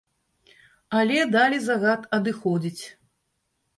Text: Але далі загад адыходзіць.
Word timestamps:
Але 1.01 1.19
далі 1.37 1.57
загад 1.67 2.01
адыходзіць. 2.21 2.83